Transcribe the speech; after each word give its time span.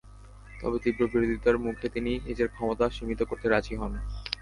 তবে 0.59 0.77
তীব্র 0.83 1.01
বিরোধিতার 1.11 1.55
মুখে 1.57 1.87
তিনি 1.89 2.11
নিজের 2.27 2.47
ক্ষমতা 2.47 2.85
সীমিত 2.89 3.21
করতে 3.23 3.45
রাজি 3.49 3.73
হন। 3.75 3.93